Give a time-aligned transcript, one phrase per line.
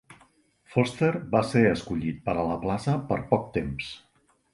[0.75, 3.93] Vorster va ser escollit per a la plaça per poc temps.